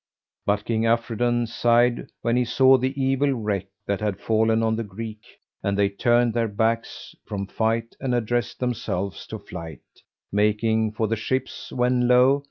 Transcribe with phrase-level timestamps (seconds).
[0.47, 4.83] But King Afridun sighed when he saw the evil wreak that had fallen on the
[4.83, 5.23] Greek,
[5.61, 9.81] and they turned their backs from fight and addressed themselves to flight,
[10.31, 12.39] making for the ships, when lo!